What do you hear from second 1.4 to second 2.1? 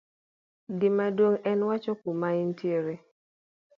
en wacho